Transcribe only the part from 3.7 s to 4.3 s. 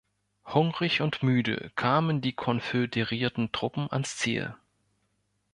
ans